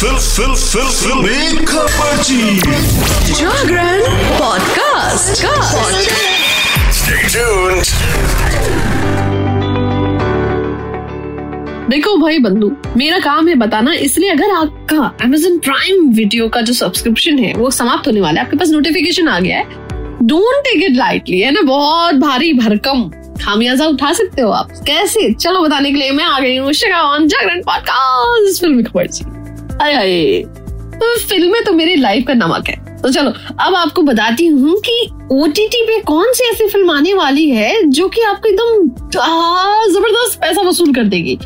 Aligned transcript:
Fill 0.00 0.10
फिल 0.10 0.54
फिल 0.54 0.82
फिल। 0.82 1.66
खबरची 1.66 2.58
जागरण 3.32 4.00
पॉडकास्ट 4.38 5.42
Stay 7.00 7.24
tuned. 7.26 7.86
देखो 11.90 12.16
भाई 12.16 12.38
बंधु 12.38 12.76
मेरा 12.96 13.18
काम 13.18 13.48
है 13.48 13.54
बताना 13.54 13.94
इसलिए 13.94 14.30
अगर 14.30 14.50
आपका 14.50 15.26
Amazon 15.26 15.64
प्राइम 15.64 16.10
वीडियो 16.10 16.48
का 16.48 16.60
जो 16.60 16.72
सब्सक्रिप्शन 16.72 17.38
है 17.38 17.54
वो 17.54 17.70
समाप्त 17.70 18.06
होने 18.06 18.20
वाला 18.20 18.40
है 18.40 18.46
आपके 18.46 18.56
पास 18.56 18.68
नोटिफिकेशन 18.68 19.28
आ 19.28 19.40
गया 19.40 19.58
है 19.58 19.64
डोंट 20.22 20.64
टेक 20.64 20.90
इट 20.90 20.96
लाइटली 20.96 21.40
है 21.40 21.50
ना? 21.50 21.60
बहुत 21.60 22.14
भारी 22.14 22.52
भरकम 22.52 23.10
खामियाजा 23.44 23.84
उठा 23.84 24.12
सकते 24.12 24.42
हो 24.42 24.50
आप। 24.50 24.70
कैसे? 24.86 25.34
चलो 25.34 25.62
बताने 25.62 25.90
के 25.92 25.96
लिए 25.96 26.10
मैं 26.10 26.24
आ 26.24 26.40
गई 26.40 26.56
हूँ 26.56 26.72
जागरण 26.72 27.62
पॉडकास्ट 27.62 28.60
फ़िल्म 28.60 28.82
खबर 28.82 29.06
जी 29.06 29.29
आए 29.82 30.42
फ़िल्म 30.94 31.16
फ़िल्में 31.28 31.62
तो 31.64 31.72
मेरी 31.72 31.94
लाइफ 31.96 32.26
का 32.26 32.34
नमक 32.34 32.68
है 32.68 32.89
तो 33.02 33.10
चलो, 33.10 33.30
अब 33.60 33.74
आपको 33.74 34.02
बताती 34.02 34.46
हूँ 34.46 34.76
कि 34.78 35.10
ओटीटी 35.32 35.82
पे 35.86 35.98
कौन 36.00 36.32
सी 36.32 36.44
ऐसी 36.44 36.66
फ़िल्म 36.68 36.90
आने 36.90 37.12
वाली 37.14 37.48
है 37.50 37.82
जो 37.84 38.08
कि 38.08 38.20
आपको 38.20 38.48
एकदम 38.48 38.88
ज़बरदस्त 39.92 40.40
पैसा 40.40 40.62
वसूल 40.62 40.92
कर 40.94 41.04
देगी। 41.04 41.36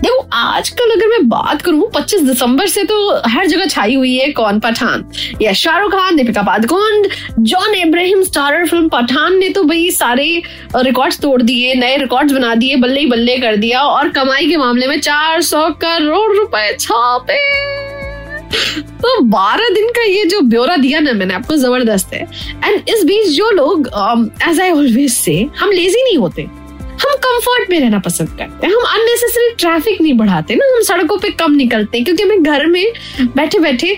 देखो, 0.00 0.26
आजकल 0.32 0.90
अगर 0.90 1.08
मैं 1.08 1.28
बात 1.28 1.62
करूँ 1.62 1.90
25 1.94 2.22
दिसंबर 2.22 2.66
से 2.66 2.84
तो 2.84 2.98
हर 3.28 3.46
जगह 3.46 3.66
छाई 3.66 3.94
हुई 3.94 4.16
है 4.16 4.30
कौन 4.32 4.60
पठान? 4.60 5.04
या 5.42 5.52
Shahrukh 5.52 5.92
Khan, 5.92 6.16
Deepika 6.16 6.42
Padukone, 6.42 7.08
John 7.38 7.74
Abraham 7.74 8.22
starrer 8.22 8.66
film 8.66 8.88
Pathaan 8.88 9.38
ने 9.38 9.48
तो 9.48 9.64
भाई 9.64 9.90
सारे 9.90 10.42
रिकॉर्ड्स 10.76 11.20
तोड़ 11.20 11.42
दिए, 11.42 11.74
नए 11.74 11.96
रिकॉर्ड्स 11.96 12.32
बना 12.32 12.54
दिए, 12.54 12.76
बल्ले 12.76 13.00
ही 13.00 13.06
बल्ले 13.06 13.38
कर 13.38 13.56
दिया 13.56 13.82
और 13.82 14.08
कमाई 14.08 14.48
के 14.48 14.56
मामले 14.56 14.86
में 14.86 15.00
400 15.00 15.68
करोड़ 15.84 16.36
रुपए 16.36 16.76
छापे। 16.80 17.87
तो 19.02 19.20
बारह 19.22 19.68
दिन 19.74 19.88
का 19.96 20.02
ये 20.04 20.24
जो 20.26 20.40
ब्यौरा 20.42 20.76
दिया 20.76 21.00
ना 21.00 21.12
मैंने, 21.12 21.34
आपको 21.34 21.56
ज़बरदस्त 21.56 22.14
है। 22.14 22.22
एंड 22.64 22.88
इस 22.88 23.04
बीच 23.06 23.26
जो 23.36 23.50
लोग 23.52 23.88
एज 24.48 24.60
आई 24.60 24.70
ऑलवेज 24.70 25.12
से 25.12 25.42
हम 25.58 25.70
लेजी 25.70 26.02
नहीं 26.02 26.16
होते। 26.18 26.42
हम 27.00 27.14
कंफर्ट 27.24 27.68
में 27.70 27.78
रहना 27.80 27.98
पसंद 27.98 28.28
करते 28.28 28.66
हैं। 28.66 28.72
हम 28.74 28.84
अननेसेसरी 28.84 29.50
ट्रैफ़िक 29.58 30.00
नहीं 30.00 30.14
बढ़ाते 30.18 30.54
ना। 30.54 30.66
हम 30.68 30.82
सड़कों 30.82 31.18
पे 31.18 31.30
कम 31.32 31.52
निकलते 31.52 31.98
हैं, 31.98 32.04
क्योंकि 32.04 32.22
हमें 32.22 32.42
घर 32.42 32.66
में 32.66 32.92
बैठे 33.36 33.58
बैठे 33.58 33.94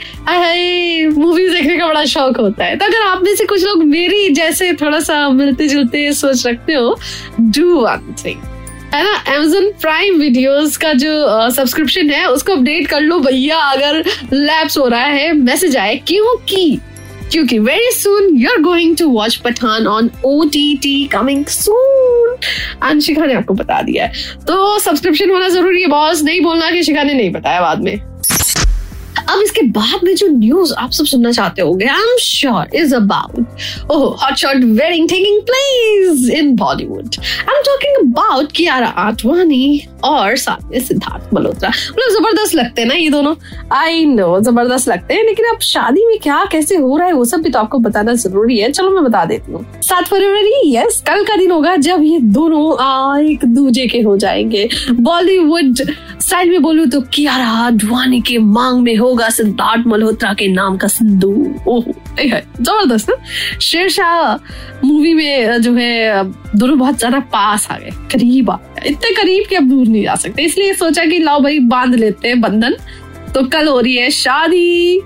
मूवीज़ 1.08 1.52
देखने 1.52 1.78
का 1.78 1.86
बड़ा 1.86 2.04
शौक 2.06 2.40
होता 2.40 2.64
है। 2.64 2.76
तो 2.76 2.84
अगर 2.86 3.02
आप 3.02 3.22
में 3.22 3.34
से 3.34 3.44
कुछ 3.44 3.64
लोग 3.64 3.84
मेरी 3.86 4.28
जैसे 4.34 4.72
थोड़ा 4.82 5.00
सा 5.00 5.28
मिलते 5.30 5.68
जुलते 5.68 6.12
सोच 6.12 6.46
रखते 6.46 6.74
हो 6.74 6.98
डू 7.40 7.74
वन 7.76 8.14
थिंग 8.24 8.42
है 8.94 9.02
ना? 9.04 9.24
Amazon 9.24 9.70
प्राइम 9.80 10.18
वीडियोस 10.18 10.76
का 10.76 10.92
जो 10.92 11.50
सब्सक्रिप्शन 11.50 12.10
है, 12.10 12.26
उसको 12.26 12.52
अपडेट 12.52 12.86
कर 12.86 13.00
लो 13.00 13.18
भैया, 13.18 13.58
अगर 13.58 14.04
लैप्स 14.32 14.78
हो 14.78 14.86
रहा 14.88 15.04
है 15.04 15.32
मैसेज 15.32 15.76
आए 15.76 15.96
क्योंकि 16.06 16.78
क्योंकि 17.32 17.58
very 17.58 17.90
soon 17.92 18.36
you 18.36 18.50
are 18.50 18.60
going 18.60 18.96
to 18.96 19.08
watch 19.08 19.34
Pathaan 19.36 19.86
on 19.86 20.10
O 20.24 20.44
T 20.44 20.76
T 20.76 21.04
coming 21.06 21.44
soon 21.46 22.36
Anshikha 22.82 23.26
ने 23.26 23.34
आपको 23.34 23.54
बता 23.54 23.80
दिया 23.82 24.06
है। 24.06 24.12
तो 24.46 24.78
सब्सक्रिप्शन 24.78 25.30
होना 25.30 25.48
ज़रूरी 25.48 25.82
है 25.82 25.88
बॉस 25.88 26.22
नहीं 26.22 26.40
बोलना 26.40 26.70
कि 26.70 26.82
शिखा 26.82 27.02
ने 27.02 27.14
नहीं 27.14 27.30
बताया 27.30 27.60
बाद 27.60 27.82
में। 27.82 27.98
अब 29.30 29.42
इसके 29.42 29.62
बाद 29.70 30.04
में 30.04 30.14
जो 30.14 30.26
न्यूज़ 30.28 30.72
आप 30.78 30.90
सब 30.90 31.04
सुनना 31.04 31.32
चाहते 31.32 31.62
होंगे 31.62 31.86
I 31.86 32.00
am 32.00 32.16
sure 32.22 32.76
is 32.76 32.94
about 32.94 33.90
oh 33.90 34.24
hot 34.24 34.36
shot 34.38 34.64
wedding 34.80 35.08
taking 35.08 35.40
place 35.50 36.28
in 36.38 36.54
Bollywood 36.56 37.16
I 37.20 37.56
am 37.56 37.62
talking 37.66 37.96
about 38.00 38.52
Kiara 38.52 38.88
Advani 39.04 39.86
और 40.04 40.36
साथ 40.36 40.70
में 40.70 40.78
सिद्धार्थ 40.80 41.34
मल्होत्रा। 41.34 41.68
मतलब 41.68 42.12
ज़बरदस्त 42.12 42.54
लगते 42.54 42.80
हैं 42.80 42.88
ना 42.88 42.94
ये 42.94 43.08
दोनों? 43.10 43.34
आई 43.72 44.04
नो 44.04 44.40
ज़बरदस्त 44.40 44.88
लगते 44.88 45.14
हैं 45.14 45.24
लेकिन 45.24 45.46
अब 45.46 45.60
शादी 45.62 46.06
में 46.06 46.18
क्या 46.18 46.44
कैसे 46.52 46.76
हो 46.76 46.96
रहा 46.96 47.06
है 47.06 47.12
वो 47.12 47.24
सब 47.24 47.42
भी 47.42 47.50
तो 47.50 47.58
आपको 47.58 47.78
बताना 47.78 48.14
ज़रूरी 48.14 48.58
है। 48.58 48.70
चलो 48.70 48.90
मैं 48.90 49.04
बता 49.04 49.24
देती 49.24 49.52
हूँ। 49.52 49.64
सात 49.82 50.06
फरवरी 50.08 50.74
यस 50.74 51.02
कल 51.06 51.24
का 51.24 51.36
दिन 51.36 51.50
होगा 51.50 51.76
जब 51.76 52.02
ये 52.02 52.18
दोनों 52.20 52.76
आ, 52.80 53.18
एक 53.20 53.44
दूजे 53.44 53.86
के 53.86 54.00
हो 54.00 54.16
जाएँगे। 54.16 54.68
बॉलीवुड 54.92 55.82
स्टाइल 56.20 56.50
में 56.50 56.62
बोलू 56.62 56.84
तो 56.86 57.00
कियारा 57.14 57.46
आडवाणी 57.66 58.20
के 58.20 58.38
मांग 58.38 58.82
में 58.82 58.96
होगा। 58.96 59.19
सिद्धार्थ 59.28 59.86
मल्होत्रा 59.86 60.32
के 60.34 60.48
नाम 60.48 60.76
का 60.76 60.88
सिंधु 60.88 61.30
ओह 61.66 61.84
ज़बरदस्त, 62.20 63.10
ना? 63.10 63.16
शेरशाह 63.60 64.34
मूवी 64.84 65.12
में 65.14 65.60
जो 65.60 65.74
है 65.74 66.24
दोनों 66.56 66.78
बहुत 66.78 66.98
ज़्यादा 66.98 67.18
पास 67.32 67.68
आ 67.70 67.78
गए, 67.78 67.90
करीब 68.12 68.50
आ 68.50 68.56
गए। 68.56 68.88
इतने 68.88 69.10
करीब 69.12 69.44
कि 69.48 69.54
अब 69.54 69.68
दूर 69.68 69.86
नहीं 69.86 70.02
जा 70.02 70.14
सकते, 70.16 70.42
इसलिए 70.42 70.74
सोचा 70.74 71.04
कि 71.04 71.18
लाओ 71.20 71.40
भाई, 71.40 71.58
बाँध 71.60 71.94
लेते 71.94 72.28
हैं 72.28 72.40
बंधन। 72.40 72.76
तो 73.34 73.42
कल 73.48 73.68
हो 73.68 73.80
रही 73.80 73.96
है 73.96 74.10
शादी। 74.12 75.00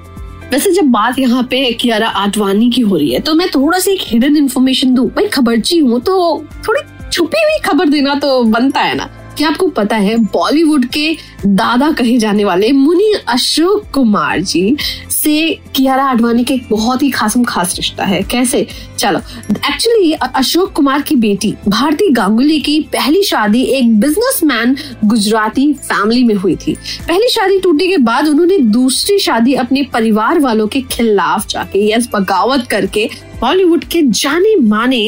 वैसे 0.45 0.71
जब 0.73 0.91
बात 0.91 1.19
यहाँ 1.19 1.43
पे 1.51 1.71
कियारा 1.73 2.09
आडवाणी 2.09 2.71
की 2.71 2.81
हो 2.81 2.97
रही 2.97 3.11
है 3.11 3.21
तो 3.21 3.35
मैं 3.35 3.49
थोड़ा 3.49 3.79
सा 3.79 3.91
एक 3.91 4.01
हिडन 4.03 4.37
इन्फॉर्मेशन 4.37 4.95
दूँ। 4.95 5.09
भाई, 5.09 5.27
खबरची 5.29 5.79
हूँ 5.79 6.01
तो 6.01 6.45
थोड़ी 6.69 6.81
छुपी 7.13 7.39
हुई 7.41 7.59
खबर 7.65 7.89
देना 7.89 8.15
तो 8.15 8.43
बनता 8.45 8.81
है 8.81 8.95
ना। 8.97 9.09
क्या 9.39 9.49
आपको 9.49 9.69
पता 9.69 9.97
है 9.97 10.17
बॉलीवुड 10.17 10.85
के 10.85 11.17
दादा 11.47 11.91
कहे 11.91 12.19
जाने 12.19 12.45
वाले 12.45 12.73
मुनि 12.73 13.15
अशोक 13.29 13.85
कुमार 13.95 14.41
जी 14.41 14.77
से 15.11 15.61
कियारा 15.75 16.05
आडवाणी 16.05 16.45
के 16.45 16.61
बहुत 16.71 17.03
ही 17.03 17.11
खासम 17.11 17.45
खास 17.45 17.77
रिश्ता 17.77 18.05
है? 18.05 18.23
कैसे? 18.23 18.67
चलो। 18.99 19.19
एक्चुअली 19.51 20.13
अशोक 20.13 20.73
कुमार 20.73 21.03
की 21.03 21.17
बेटी 21.17 21.55
भारती 21.69 22.11
गांगुली 22.11 22.61
की 22.61 22.81
पहली 22.81 23.23
शादी 23.23 23.63
एक 23.63 24.01
बिजनेसमैन 24.01 24.77
गुजराती 25.05 25.73
फैमिली 25.73 26.25
में 26.25 26.35
हुई 26.35 26.57
थी। 26.57 26.75
पहली 27.09 27.29
शादी 27.29 27.61
टूटने 27.61 27.87
के 27.87 27.97
बाद 27.97 28.29
उन्होंने 28.29 28.59
दूसरी 28.59 29.19
शादी 29.19 29.55
अपने 29.55 29.83
परिवार 29.83 30.39
वालों 30.39 30.67
के 30.67 30.81
खिलाफ 30.81 31.49
जाके 31.49 31.93
यस 31.93 32.09
बगावत 32.13 32.67
करके 32.71 33.11
बॉलीवुड 33.45 33.85
के 33.85 34.03
जाने 34.03 34.55
माने 34.57 35.01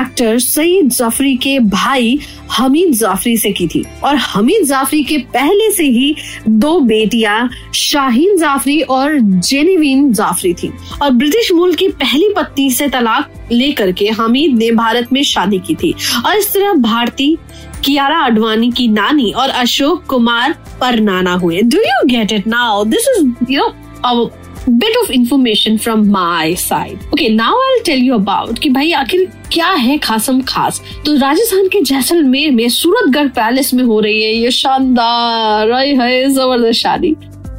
एक्टर 0.00 0.38
सईद 0.38 0.88
जाफरी 0.90 1.36
के 1.36 1.58
भाई 1.60 2.18
हमीद 2.52 2.92
जाफरी 2.94 3.36
से 3.36 3.50
की 3.52 3.66
थी। 3.66 3.84
और 4.04 4.16
हमीद 4.16 4.64
जाफरी 4.66 5.02
के 5.04 5.18
पहले 5.34 5.70
से 5.72 5.84
ही 5.84 6.14
दो 6.48 6.78
बेटियाँ 6.80 7.48
शाहीन 7.74 8.36
जाफरी 8.38 8.80
और 8.80 9.18
जेनेविन 9.18 10.12
जाफरी 10.12 10.52
थी। 10.54 10.70
और 11.02 11.10
ब्रिटिश 11.10 11.52
मूल 11.52 11.74
की 11.74 11.88
पहली 11.88 12.32
पत्नी 12.36 12.70
से 12.70 12.88
तलाक 12.88 13.48
लेकर 13.52 13.92
के 13.92 14.08
हमीद 14.10 14.56
ने 14.58 14.70
भारत 14.72 15.12
में 15.12 15.22
शादी 15.22 15.58
की 15.58 15.74
थी। 15.74 15.94
और 16.26 16.36
इस 16.36 16.52
तरह 16.52 16.72
भारती 16.82 17.36
कियारा 17.84 18.18
आडवाणी 18.18 18.70
की 18.72 18.88
नानी 18.88 19.30
और 19.30 19.50
अशोक 19.50 20.04
कुमार 20.04 20.54
पर 20.80 21.00
नाना 21.00 21.34
हुए 21.34 21.60
do 21.62 21.78
you 21.78 22.06
get 22.06 22.32
it 22.32 22.46
now 22.46 22.84
this 22.84 23.08
is 23.08 23.52
you 23.52 23.62
know 23.62 24.24
bit 24.70 24.96
of 25.02 25.10
information 25.10 25.78
from 25.78 26.08
my 26.08 26.54
side. 26.54 26.98
Okay, 27.12 27.28
now 27.28 27.52
I'll 27.52 27.82
tell 27.82 27.98
you 27.98 28.14
about 28.14 28.58
कि 28.58 28.68
भाई 28.68 28.92
आखिर 28.92 29.24
क्या 29.52 29.66
है 29.66 29.98
खासम 29.98 30.42
खास? 30.42 30.80
तो 31.06 31.16
राजस्थान 31.16 31.68
के 31.68 31.80
जैसलमेर 31.80 32.50
में 32.50 32.68
सूरतगढ़ 32.68 33.28
पैलेस 33.28 33.74
में 33.74 33.84
हो 33.84 34.00
रही 34.00 34.22
है 34.22 34.34
ये 34.34 34.50
शानदार 34.50 35.68
ज़बरदस्त 36.28 36.80
शादी। 36.80 37.16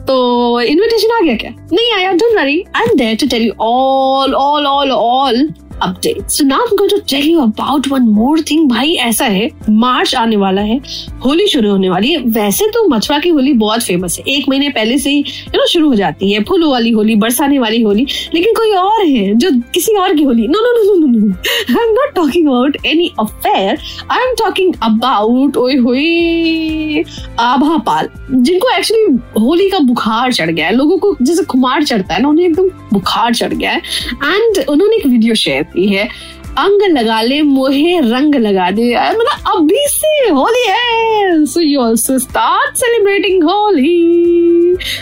तो 0.07 0.61
इनविटेशन 0.61 1.11
आ 1.11 1.21
गया 1.21 1.35
क्या? 1.35 1.51
नहीं 1.73 1.93
आया 1.93 2.11
don't 2.11 2.39
worry 2.39 2.63
I 2.75 2.83
am 2.83 2.95
there 2.97 3.15
to 3.15 3.27
tell 3.27 3.43
you 3.43 3.51
all 3.59 4.33
all 4.33 4.65
all 4.65 4.91
all 4.91 5.53
update 5.83 6.29
so 6.29 6.45
now 6.45 6.65
going 6.65 6.91
to 6.91 6.97
tell 7.09 7.25
you 7.25 7.39
about 7.39 7.87
one 7.87 8.01
more 8.01 8.41
thing 8.41 8.69
भाई, 8.69 8.93
ऐसा 8.93 9.25
है, 9.25 9.49
मार्च 9.69 10.15
आने 10.15 10.35
वाला 10.35 10.61
है, 10.61 10.79
होली 11.25 11.47
शुरू 11.47 11.71
होने 11.71 11.89
वाली 11.89 12.11
है। 12.11 12.17
वैसे 12.17 12.67
तो 12.67 12.87
मथुरा 12.87 13.19
की 13.19 13.29
होली 13.29 13.53
बहुत 13.53 13.83
फ़ेमस 13.83 14.17
है। 14.19 14.33
एक 14.33 14.49
महीने 14.49 14.69
पहले 14.69 14.97
से 14.97 15.09
ही 15.09 15.19
यू 15.19 15.57
नो 15.57 15.67
शुरू 15.67 15.89
हो 15.89 15.95
जाती 15.95 16.31
है। 16.31 16.43
फूलों 16.43 16.71
वाली 16.71 16.91
होली, 16.91 17.15
बरसाने 17.15 17.59
वाली 17.59 17.81
होली। 17.81 18.05
लेकिन 18.33 18.53
कोई 18.53 18.71
और 18.71 19.05
है 19.05 19.33
जो 19.35 19.49
किसी 19.73 19.95
और 19.95 20.13
की 20.15 20.23
Holi. 20.23 20.47
No 20.47 20.59
no 20.59 20.71
no 20.73 20.95
no 20.95 21.07
no 21.07 21.33
I 21.79 21.85
am 21.85 21.93
not 21.93 22.15
talking 22.15 22.47
about 22.47 22.77
any 22.85 23.11
affair 23.19 23.77
I 24.11 24.19
am 24.19 24.33
talking 24.33 24.73
about 24.83 25.57
ओए 25.57 25.75
होए, 25.75 27.03
आभा 27.39 27.77
पाल, 27.77 28.09
जिनको 28.33 28.69
एक्चुअली 28.69 29.17
होली 29.41 29.69
का 29.69 29.79
बुखार 29.79 30.33
चढ़ 30.33 30.51
गया 30.51 30.67
है। 30.67 30.75
लोगों 30.75 30.97
को 30.97 31.15
जैसे 31.21 31.43
खुमार 31.43 31.83
चढ़ता 31.83 32.13
है 32.13 32.21
ना, 32.21 32.29
उन्हें 32.29 32.45
एकदम 32.45 32.69
बुखार 32.93 33.33
चढ़ 33.33 33.53
गया 33.53 33.71
है। 33.71 33.81
एंड 34.25 34.65
उन्होंने 34.69 34.95
एक 34.95 35.05
वीडियो 35.07 35.35
शेयर 35.35 35.64
की 35.65 35.87
है। 35.87 36.09
अंग 36.57 36.97
लगा 36.97 37.21
ले, 37.21 37.41
मोहे 37.41 37.99
रंग 37.99 38.35
लगा 38.35 38.71
दे। 38.71 39.09
मतलब 39.09 39.55
अभी 39.55 39.87
से 39.89 40.29
होली 40.29 40.69
है। 40.69 41.45
So 41.45 41.59
you 41.59 41.79
also 41.79 42.19
start 42.19 42.75
celebrating 42.75 43.43
Holi. 43.43 44.23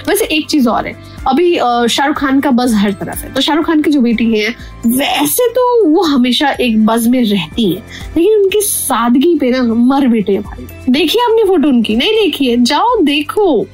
वैसे 0.07 0.25
एक 0.25 0.47
चीज़ 0.47 0.69
और 0.69 0.87
है। 0.87 1.13
अभी 1.27 1.55
शाहरुख 1.89 2.15
खान 2.15 2.39
का 2.39 2.51
बज 2.51 2.73
हर 2.73 2.91
तरफ़ 2.91 3.17
है। 3.17 3.33
तो 3.33 3.41
शाहरुख 3.41 3.65
खान 3.65 3.81
की 3.81 3.91
जो 3.91 4.01
बेटी 4.01 4.39
है, 4.39 4.55
वैसे 4.87 5.49
तो 5.49 5.89
वो 5.89 6.01
हमेशा 6.01 6.49
एक 6.51 6.85
बज 6.85 7.07
में 7.07 7.23
रहती 7.23 7.63
है। 7.63 7.83
लेकिन 8.17 8.43
उनकी 8.43 8.61
सादगी 8.61 9.37
पे 9.37 9.49
ना, 9.49 9.63
मर 9.63 10.07
बेटे 10.07 10.37
भाई। 10.39 10.67
देखिए 10.89 11.21
आपने 11.21 11.43
फ़ोटो 11.43 11.67
उनकी। 11.67 11.95
नहीं 11.95 12.11
देखी 12.11 12.45
है? 12.45 12.63
जाओ, 12.63 12.97
देखो। 13.01 13.67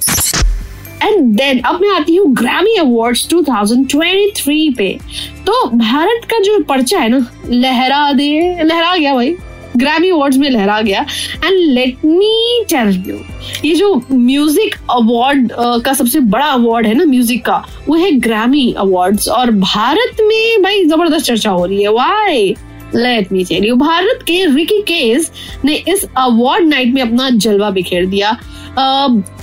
एंड 1.04 1.36
देन 1.36 1.60
अब 1.62 1.82
मैं 1.82 1.90
आती 1.90 2.16
हूँ 2.16 2.34
ग्रैमी 2.36 2.76
अवार्ड्स 2.78 3.28
2023 3.30 4.74
पे। 4.78 4.98
तो 5.46 5.68
भारत 5.70 6.26
का 6.32 6.40
जो 6.40 6.60
पर्चा 6.64 7.00
है 7.00 7.10
ना, 7.10 7.26
लहरा 7.50 8.12
दे, 8.14 8.64
लहरा 8.64 8.96
गया 8.96 9.14
भाई। 9.16 9.36
ग्रैमी 9.78 10.10
अवार्ड्स 10.10 10.38
में 10.38 10.50
लहरा 10.50 10.80
गया। 10.82 11.02
And 11.46 11.58
let 11.74 12.06
me 12.06 12.64
tell 12.70 12.90
you 13.08 13.18
ये 13.66 13.74
जो 13.76 13.94
म्यूज़िक 14.12 14.76
अवार्ड 14.92 15.52
का 15.86 15.94
सबसे 15.94 16.20
बड़ा 16.20 16.46
अवार्ड 16.46 16.88
है 16.88 16.94
ना 16.94 17.06
म्यूज़िक 17.06 17.46
का, 17.46 17.64
वो 17.88 17.96
है 17.96 18.12
ग्रैमी 18.20 18.72
अवार्ड्स 18.78 19.28
और 19.30 19.52
भारत 19.52 20.22
में 20.22 20.64
भाई 20.64 20.84
ज़बरदस्त 20.86 21.26
चर्चा 21.26 21.52
हो 21.52 21.66
रही 21.66 21.82
है। 21.84 21.90
Why 21.92 22.56
let 22.96 23.32
me 23.32 23.44
tell 23.46 23.66
you 23.66 23.76
Bharat 23.76 24.24
के 24.28 24.44
रिकी 24.56 24.82
केस 24.82 25.32
ने 25.66 25.76
इस 25.88 26.06
अवार्ड 26.18 26.68
नाइट 26.68 26.94
में 26.94 27.02
अपना 27.02 27.30
जलवा 27.30 27.70
बिखेर 27.70 28.06
दिया। 28.06 28.38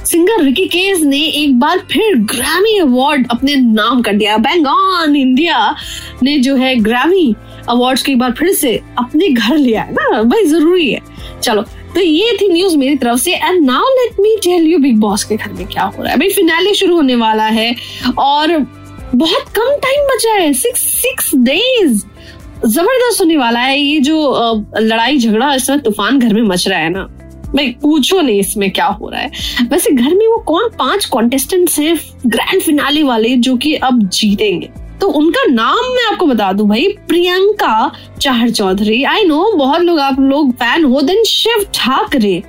सिंगर 0.06 0.42
रिकी 0.42 0.66
केस 0.66 1.00
ने 1.00 1.20
एक 1.20 1.58
बार 1.60 1.78
फिर 1.92 2.16
ग्रैमी 2.16 2.78
अवार्ड 2.78 3.26
अपने 3.30 3.54
नाम 3.56 4.02
कर 4.02 4.12
दिया। 4.12 4.36
बैंग 4.36 4.66
ऑन 4.66 5.16
इंडिया 5.16 5.74
ने 6.22 6.38
जो 6.38 6.56
है 6.56 6.74
ग्रैमी 6.76 7.34
अवार्ड्स 7.68 8.02
की 8.02 8.14
बार 8.14 8.32
फिर 8.32 8.52
से 8.52 8.74
अपने 8.98 9.28
घर 9.28 9.56
लिया 9.56 9.82
है 9.82 9.92
ना? 9.92 10.22
भाई, 10.22 10.44
ज़रूरी 10.44 10.90
है। 10.90 11.00
चलो 11.42 11.62
तो 11.94 12.00
ये 12.00 12.36
थी 12.40 12.48
न्यूज़ 12.48 12.76
मेरी 12.76 12.96
तरफ़ 12.96 13.18
से। 13.18 13.34
And 13.34 13.64
now 13.66 13.84
let 13.90 14.20
me 14.20 14.36
tell 14.42 14.66
you 14.66 14.78
Bigg 14.78 14.96
Boss 14.96 15.24
के 15.24 15.36
घर 15.36 15.52
में 15.52 15.66
क्या 15.66 15.84
हो 15.84 16.02
रहा 16.02 16.12
है। 16.12 16.18
भाई 16.18 16.28
फिनाले 16.28 16.74
शुरू 16.74 16.96
होने 16.96 17.14
वाला 17.14 17.44
है 17.44 17.74
और 18.18 18.58
बहुत 19.14 19.48
कम 19.56 19.76
टाइम 19.82 20.04
बचा 20.06 20.32
है। 20.32 20.52
सिक्स 20.52 20.80
सिक्स 20.94 21.34
डेज़ 21.34 22.04
ज़बरदस्त 22.64 23.20
होने 23.20 23.36
वाला 23.36 23.60
है 23.60 23.78
ये 23.78 23.98
जो 24.00 24.16
लड़ाई 24.78 25.18
झगड़ा 25.18 25.52
इस 25.54 25.66
तरह 25.66 25.76
तूफ़ान 25.78 26.18
घर 26.18 26.34
में 26.34 26.42
मच 26.42 26.66
रहा 26.68 26.78
है 26.78 26.88
ना। 26.90 27.02
भाई, 27.46 27.68
पूछो 27.82 28.20
नहीं 28.20 28.38
इसमें 28.40 28.70
क्या 28.70 28.86
हो 28.86 29.08
रहा 29.08 29.20
है। 29.20 29.30
वैसे 29.70 29.90
घर 29.90 30.14
में 30.14 30.26
वो 30.26 30.38
कौन, 30.46 30.68
पाँच 30.78 31.04
कॉन्टेस्टेंट्स 31.04 31.78
हैं 31.78 31.96
ग्रैंड 32.26 32.62
फिनाले 32.62 33.02
वाले 33.02 33.36
जो 33.36 33.56
कि 33.56 33.74
अब 33.74 34.02
जीतेंगे। 34.08 34.68
तो 35.00 35.08
उनका 35.08 35.44
नाम 35.44 35.92
मैं 35.94 36.04
आपको 36.12 36.26
बता 36.26 36.52
दूँ 36.52 36.68
भाई, 36.68 36.88
प्रियंका 37.08 37.90
चाहर 38.20 38.50
चौधरी। 38.50 39.02
आई 39.04 39.24
नो 39.24 39.52
बहुत 39.52 39.80
लोग 39.80 39.98
आप 39.98 40.20
लोग 40.20 40.52
फ़ैन 40.52 40.84
हो 40.84 41.00
देन 41.02 41.22
शिव 41.24 41.64
ठाकरे। 41.74 42.42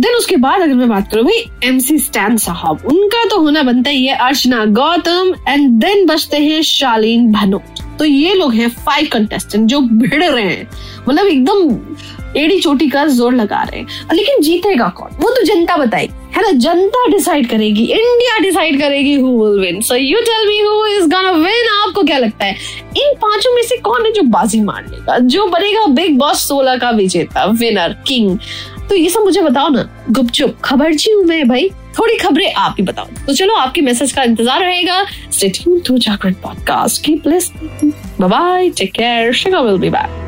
देन 0.00 0.14
उसके 0.14 0.36
बाद 0.36 0.60
अगर 0.60 0.74
मैं 0.74 0.88
बात 0.88 1.10
करूँ, 1.12 1.24
भाई 1.24 1.68
एमसी 1.68 1.98
स्टैन 1.98 2.36
साहब, 2.36 2.82
उनका 2.86 3.24
तो 3.24 3.40
होना 3.40 3.62
बनता 3.62 3.90
ही 3.90 4.06
है 4.06 4.16
अर्चना, 4.18 4.64
गौतम 4.64 5.34
एंड 5.48 5.70
देन 5.80 6.06
बचते 6.06 6.36
हैं 6.36 6.62
शालीन 6.62 7.30
भनोट 7.32 7.88
तो 7.98 8.04
ये 8.04 8.34
लोग 8.34 8.54
हैं 8.54 8.68
फाइव 8.76 9.08
कंटेस्टेंट 9.12 9.66
जो 9.68 9.80
भिड़ 9.80 10.24
रहे 10.24 10.42
हैं। 10.42 10.68
मतलब 11.08 11.26
एकदम 11.26 12.38
एड़ी 12.40 12.58
चोटी 12.60 12.88
का 12.90 13.04
ज़ोर 13.06 13.34
लगा 13.34 13.62
रहे 13.62 13.80
हैं। 13.80 14.14
लेकिन 14.14 14.40
जीतेगा 14.42 14.88
कौन? 14.88 15.10
वो 15.20 15.30
तो 15.30 15.42
जनता 15.44 15.76
बताएगी। 15.76 16.12
है 16.36 16.42
ना? 16.42 16.50
जनता 16.58 17.06
डिसाइड 17.08 17.48
करेगी। 17.50 17.82
इंडिया 17.82 18.38
डिसाइड 18.38 18.78
करेगी 18.80 19.14
who 19.14 19.28
will 19.44 19.60
win 19.60 19.80
so 19.80 19.94
you 19.94 20.20
tell 20.20 20.46
me 20.48 20.58
who 20.60 20.86
is 20.86 21.08
gonna 21.08 21.30
win 21.30 21.68
आपको 21.80 22.02
क्या 22.02 22.18
लगता 22.18 22.44
है? 22.44 22.56
इन 22.96 23.14
पाँचों 23.22 23.54
में 23.54 23.62
से 23.62 23.76
कौन 23.76 24.06
है 24.06 24.12
जो 24.12 24.22
बाजी 24.22 24.60
मार 24.60 24.86
लेगा? 24.90 25.18
जो 25.18 25.46
बनेगा 25.46 25.86
बिग 25.92 26.18
बॉस 26.18 26.46
सोलह 26.48 26.76
का 26.76 26.90
विजेता 26.90 27.44
विनर 27.44 27.96
किंग 28.06 28.38
तो 28.90 28.96
ये 28.96 29.08
सब 29.08 29.20
मुझे 29.20 29.42
बताओ 29.42 29.68
ना। 29.68 29.82
गुपचुप 30.10 30.56
खबर 30.64 30.94
जी 30.94 31.12
हूँ 31.12 31.24
मैं 31.24 31.48
भाई। 31.48 31.68
थोड़ी 31.98 32.16
खबरें 32.16 32.52
आप 32.52 32.74
ही 32.78 32.84
बताओ। 32.84 33.06
तो 33.26 33.34
चलो, 33.34 33.54
आपके 33.54 33.80
मैसेज 33.80 34.12
का 34.12 34.22
इंतज़ार 34.22 34.60
रहेगा। 34.60 35.04
Stay 35.32 35.48
to 35.86 35.98
Jagran 35.98 36.34
podcast 36.42 37.04
keep 37.04 37.26
listening 37.26 37.92
bye 38.20 38.70
take 38.70 38.92
care 38.92 39.32
Shiga 39.32 39.60
will 39.60 39.78
be 39.78 39.90
back 39.90 40.19